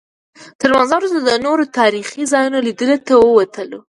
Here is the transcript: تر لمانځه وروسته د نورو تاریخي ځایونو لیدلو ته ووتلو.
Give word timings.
تر 0.59 0.67
لمانځه 0.71 0.95
وروسته 0.99 1.19
د 1.21 1.31
نورو 1.45 1.63
تاریخي 1.79 2.23
ځایونو 2.33 2.57
لیدلو 2.67 2.97
ته 3.07 3.13
ووتلو. 3.17 3.79